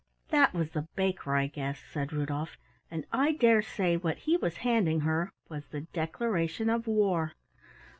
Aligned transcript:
"That 0.29 0.55
was 0.55 0.71
the 0.71 0.87
Baker, 0.95 1.35
I 1.35 1.45
guess," 1.45 1.77
said 1.77 2.11
Rudolf, 2.11 2.57
"and 2.89 3.05
I 3.13 3.33
dare 3.33 3.61
say 3.61 3.97
what 3.97 4.17
he 4.17 4.35
was 4.35 4.57
handing 4.65 5.01
her 5.01 5.31
was 5.47 5.67
the 5.67 5.81
declaration 5.81 6.71
of 6.71 6.87
war! 6.87 7.33